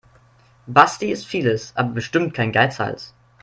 [0.65, 3.13] Basti ist vieles, aber bestimmt kein Geizhals.